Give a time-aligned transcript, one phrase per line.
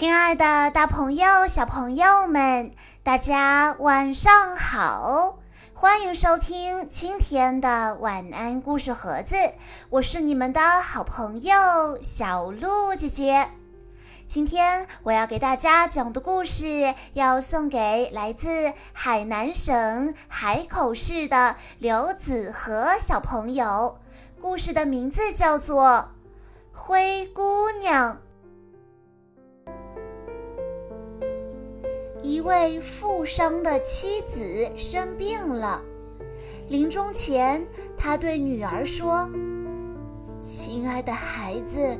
[0.00, 5.40] 亲爱的，大朋友、小朋友们，大家晚上好！
[5.74, 9.36] 欢迎收听今天的晚安故事盒子，
[9.90, 13.50] 我是你们的好朋友小鹿姐姐。
[14.26, 24.00] 今天我要给大家讲的故事，要送给来自海南省海口市的刘子和小朋友。
[24.40, 25.86] 故事的名字叫做
[26.72, 28.14] 《灰姑娘》。
[32.30, 35.82] 一位富商的妻子生病了，
[36.68, 37.66] 临终前，
[37.96, 39.28] 他对女儿说
[40.40, 41.98] ：“亲爱的孩子。”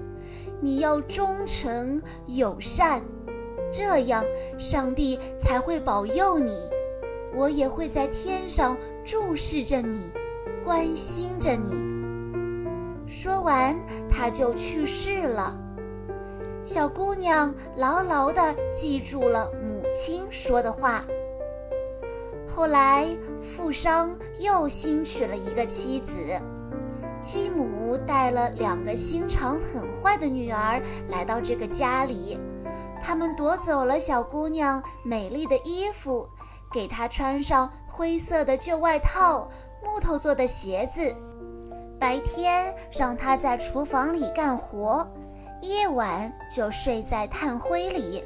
[0.63, 3.03] 你要忠诚友善，
[3.73, 4.25] 这样
[4.57, 6.57] 上帝才会保佑你。
[7.35, 9.99] 我也会在天上注视着你，
[10.65, 11.75] 关心着你。
[13.05, 13.77] 说完，
[14.09, 15.59] 他就去世了。
[16.63, 19.51] 小姑娘牢牢地记住了
[19.91, 21.05] 亲说的话。
[22.49, 23.07] 后来，
[23.43, 26.19] 富商又新娶了一个妻子。
[27.21, 32.39] 继母带了两个心肠很坏的女儿来到这个家里，
[33.03, 36.27] 他们夺走了小姑娘美丽的衣服，
[36.73, 39.51] 给她穿上灰色的旧外套、
[39.85, 41.15] 木头做的鞋子，
[41.99, 45.07] 白天让她在厨房里干活，
[45.61, 48.25] 夜晚就睡在炭灰里，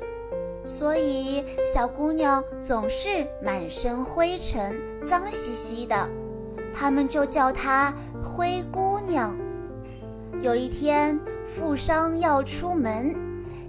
[0.64, 6.08] 所以小姑娘总是满身灰尘、脏兮兮的。
[6.74, 9.38] 他们就叫她灰姑娘。
[10.40, 13.14] 有一天，富商要出门，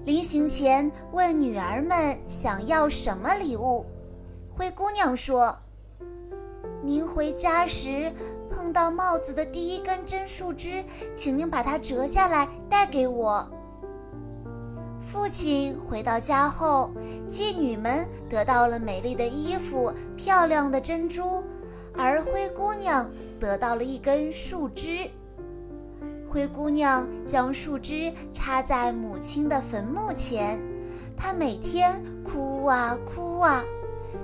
[0.05, 3.85] 临行前问女儿们想要什么礼物。
[4.57, 5.57] 灰姑娘说
[6.81, 8.11] ：“您回家时
[8.49, 13.47] 碰到帽子的第一根针树枝，请您把它折下来带给我。”
[15.15, 16.91] 父亲回到家后，
[17.25, 21.41] 妓女们得到了美丽的衣服、漂亮的珍珠。
[21.97, 23.09] 而灰姑娘
[23.39, 25.09] 得到了一根树枝。
[26.27, 30.59] 灰姑娘将树枝插在母亲的坟墓前，
[31.15, 33.63] 她每天哭啊哭啊，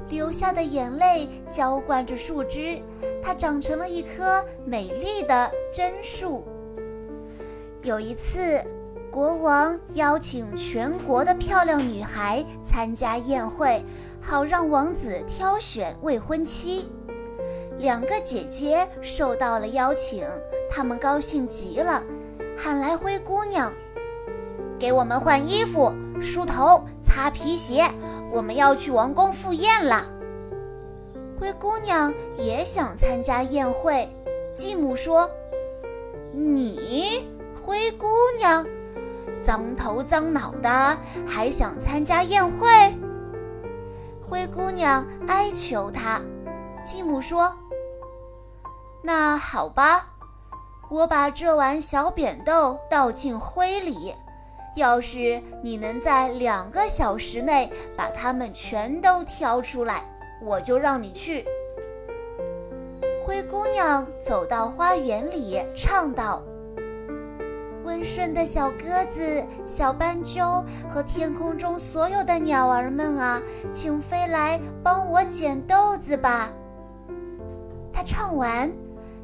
[0.10, 2.78] 流下的眼泪浇灌着树枝，
[3.24, 6.44] 它长成了一棵美丽的真树。
[7.82, 8.62] 有一次，
[9.12, 13.84] 国王邀请全国的漂亮女孩参加宴会，
[14.22, 16.88] 好让王子挑选未婚妻。
[17.78, 20.26] 两个姐姐受到了邀请，
[20.70, 22.02] 她们高兴极了，
[22.58, 23.74] 喊来灰姑娘，
[24.80, 27.84] 给我们换衣服、梳头、擦皮鞋，
[28.32, 30.08] 我们要去王宫赴宴了。
[31.38, 34.08] 灰姑娘也想参加宴会，
[34.56, 35.30] 继母说
[36.32, 37.28] ：“你
[37.66, 38.08] 灰姑
[38.38, 38.66] 娘，
[39.42, 40.98] 脏头脏脑的，
[41.28, 42.68] 还想参加宴会？”
[44.22, 46.22] 灰姑娘哀求她，
[46.86, 47.54] 继母说。
[49.04, 50.10] 那好吧，
[50.90, 54.14] 我把这碗小扁豆倒进灰里。
[54.78, 60.10] 要是你能在两个小时内把它们全都挑出来，
[60.42, 61.46] 我就让你去。
[63.26, 66.42] 灰姑娘走到花园里，唱道
[67.84, 76.52] ：“温顺的小鸽子、小斑鸠和天空中所有的鸟儿们啊，请飞来帮我捡豆子吧。”
[77.94, 78.72] 她唱完。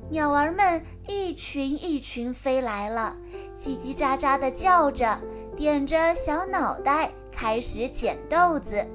[0.09, 3.17] 鸟儿们一群一群飞来了，
[3.57, 5.19] 叽叽喳喳地叫着，
[5.57, 8.87] 点着小脑袋，开始捡豆子。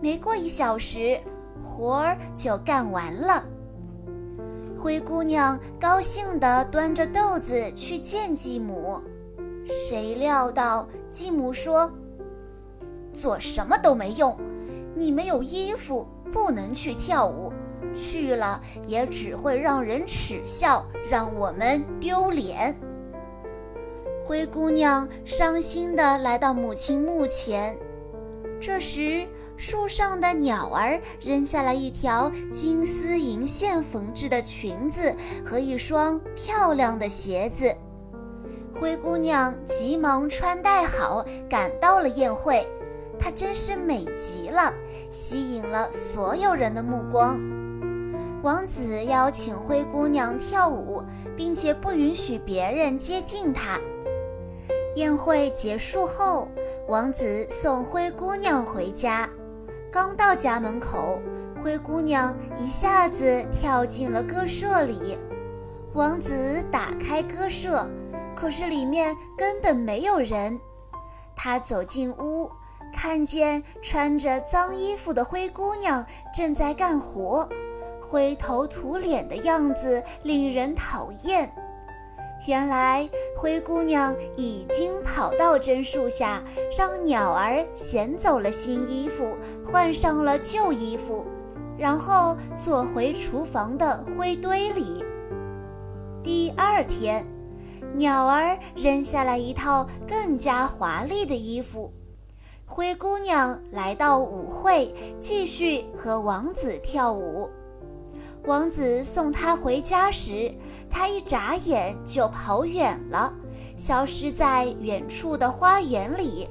[0.00, 1.20] 没过一小时，
[1.62, 3.44] 活儿就干完了。
[4.78, 9.00] 灰姑娘高兴地端着豆子去见继母，
[9.66, 11.92] 谁料到继母说
[13.12, 14.38] ：“做什么都没用，
[14.94, 17.52] 你没有衣服，不能去跳舞。”
[17.94, 22.78] 去了也只会让人耻笑，让我们丢脸。
[24.24, 27.76] 灰姑娘伤心地来到母亲墓前，
[28.60, 29.26] 这时
[29.58, 35.12] 树上的鸟儿扔下了一条金丝银线缝制的裙子
[35.44, 37.74] 和一双漂亮的鞋子。
[38.80, 42.64] 灰姑娘急忙穿戴好，赶到了宴会。
[43.18, 44.72] 她真是美极了，
[45.10, 47.40] 吸引了所有人的目光。
[48.44, 51.02] 王子邀请灰姑娘跳舞，
[51.36, 53.80] 并且不允许别人接近她。
[54.94, 56.46] 宴会结束后，
[56.86, 59.28] 王子送灰姑娘回家。
[59.90, 61.20] 刚到家门口，
[61.62, 65.16] 灰姑娘一下子跳进了歌舍里。
[65.94, 67.88] 王子打开歌舍，
[68.36, 70.60] 可是里面根本没有人。
[71.34, 72.50] 他走进屋，
[72.92, 76.04] 看见穿着脏衣服的灰姑娘
[76.34, 77.48] 正在干活，
[78.00, 81.50] 灰头土脸的样子令人讨厌。
[82.46, 86.42] 原来灰姑娘已经跑到榛树下，
[86.76, 91.26] 让鸟儿衔走了新衣服，换上了旧衣服，
[91.76, 95.04] 然后坐回厨房的灰堆里。
[96.22, 97.26] 第二天，
[97.94, 101.92] 鸟儿扔下来一套更加华丽的衣服。
[102.64, 107.48] 灰姑娘来到舞会，继续和王子跳舞。
[108.48, 110.54] 王子送她回家时，
[110.88, 113.30] 她一眨眼就跑远了，
[113.76, 116.48] 消失在远处的花园里。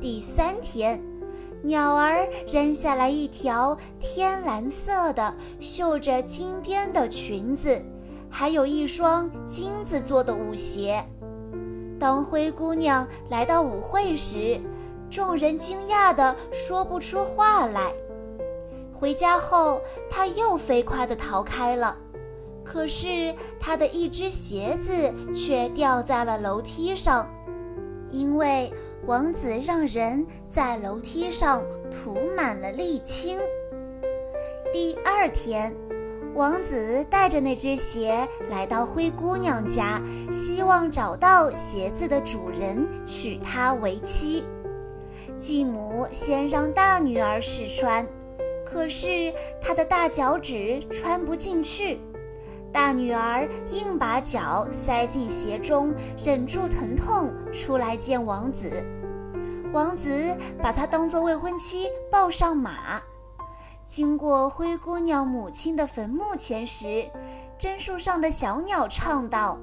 [0.00, 1.02] 第三天，
[1.62, 7.82] 鸟儿扔下来一条天蓝色的、绣着金边的裙子，
[8.30, 11.04] 还有一双金子做的舞鞋。
[11.98, 14.60] 当灰姑娘来到舞会时，
[15.10, 17.92] 众人惊讶地说不出话来。
[18.94, 21.98] 回家后，他又飞快地逃开了。
[22.64, 27.28] 可是他的一只鞋子却掉在了楼梯上，
[28.08, 28.72] 因为
[29.06, 33.38] 王子让人在楼梯上涂满了沥青。
[34.72, 35.76] 第二天，
[36.34, 40.00] 王子带着那只鞋来到灰姑娘家，
[40.30, 44.42] 希望找到鞋子的主人，娶她为妻。
[45.36, 48.06] 继母先让大女儿试穿。
[48.64, 52.00] 可是她的大脚趾穿不进去，
[52.72, 55.94] 大女儿硬把脚塞进鞋中，
[56.24, 58.84] 忍住疼痛出来见王子。
[59.72, 60.12] 王子
[60.62, 63.02] 把她当做未婚妻抱上马，
[63.84, 67.04] 经过灰姑娘母亲的坟墓前时，
[67.58, 69.58] 榛树上的小鸟唱道。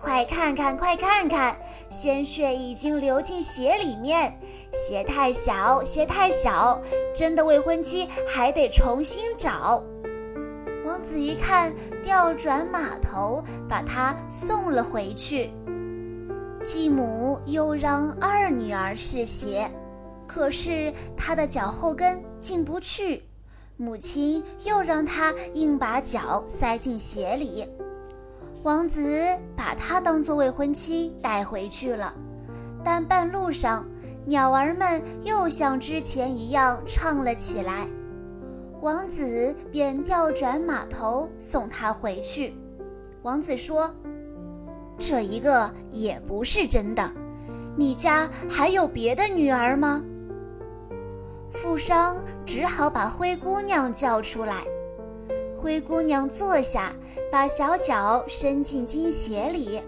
[0.00, 1.56] 快看看，快看看，
[1.90, 4.38] 鲜血已经流进鞋里面。
[4.72, 6.80] 鞋太小，鞋太小，
[7.14, 9.82] 真的未婚妻还得重新找。
[10.86, 15.50] 王子一看，调转马头，把她送了回去。
[16.62, 19.68] 继母又让二女儿试鞋，
[20.26, 23.24] 可是她的脚后跟进不去。
[23.76, 27.68] 母亲又让她硬把脚塞进鞋里。
[28.62, 29.02] 王子
[29.56, 32.12] 把她当做未婚妻带回去了，
[32.84, 33.86] 但半路上，
[34.26, 37.88] 鸟儿们又像之前一样唱了起来。
[38.80, 42.54] 王子便调转马头送她回去。
[43.22, 43.92] 王子说
[44.98, 47.10] ：“这一个也不是真的，
[47.76, 50.02] 你家还有别的女儿吗？”
[51.50, 54.62] 富商只好把灰姑娘叫出来。
[55.60, 56.92] 灰姑娘坐下，
[57.32, 59.82] 把小脚伸进金鞋里，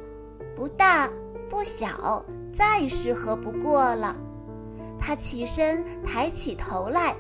[0.56, 1.08] 不大
[1.48, 4.16] 不小，再适合不过了。
[4.98, 7.14] 她起身，抬起头来，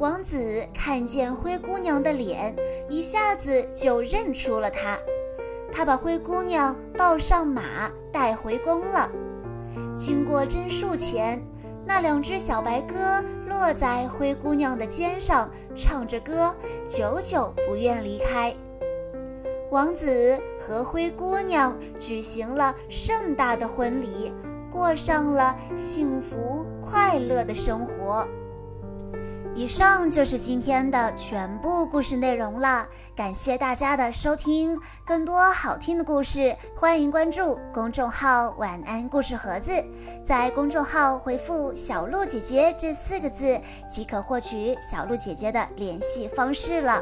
[0.00, 2.56] 王子看见灰姑娘的脸，
[2.90, 4.98] 一下子就认出了她。
[5.72, 9.10] 他把灰姑娘抱上马，带回宫了。
[9.94, 11.40] 经过榛树前。
[11.86, 16.54] 那两只小白鸽落在灰姑娘的肩上，唱着歌，
[16.88, 18.52] 久久不愿离开。
[19.70, 24.32] 王子和灰姑娘举行了盛大的婚礼，
[24.70, 28.26] 过上了幸福快乐的生活。
[29.56, 32.86] 以上就是今天的全部故事内容了，
[33.16, 34.78] 感谢大家的收听。
[35.02, 39.72] 更多好听的故事，欢迎关注公众号“晚安故事盒子”。
[40.22, 43.58] 在公众号回复“小鹿姐姐”这四个字，
[43.88, 47.00] 即可获取小鹿姐姐的联系方式了。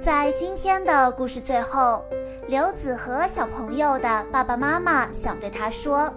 [0.00, 2.02] 在今天的故事最后，
[2.48, 6.10] 刘子和小朋友的爸爸妈妈想对他说：“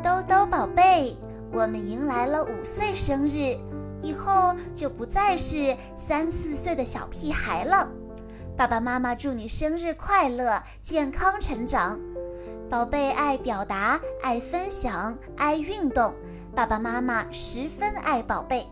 [0.00, 1.16] 兜兜宝贝，
[1.52, 3.58] 我们迎来了五岁生日。”
[4.04, 7.88] 以后就不再是三四岁的小屁孩了。
[8.56, 11.98] 爸爸妈妈祝你生日快乐，健康成长。
[12.68, 16.14] 宝贝爱表达，爱分享，爱运动。
[16.54, 18.66] 爸爸妈妈十分爱宝贝，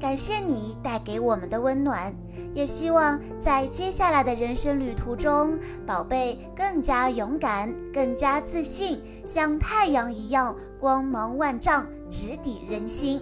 [0.00, 2.12] 感谢你带给我们的温暖，
[2.52, 13.20] 也希望在接下来的人生旅途中，宝贝更加勇敢，更加自信，像太阳一样光芒万丈，直抵人心。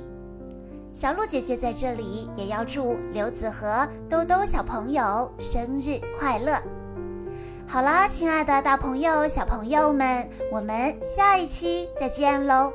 [0.96, 6.58] 小鹿姐姐在这里也要祝刘子和兜兜小朋友生日快乐！
[7.68, 12.72] 好啦，亲爱的大朋友、小朋友们，我们下一期再见喽！